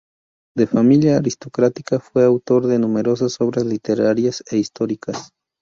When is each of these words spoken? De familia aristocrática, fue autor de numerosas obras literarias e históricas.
De 0.57 0.65
familia 0.65 1.17
aristocrática, 1.17 1.99
fue 1.99 2.23
autor 2.25 2.65
de 2.65 2.79
numerosas 2.79 3.39
obras 3.39 3.65
literarias 3.67 4.43
e 4.49 4.57
históricas. 4.57 5.31